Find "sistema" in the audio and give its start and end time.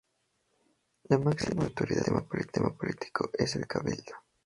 2.39-2.71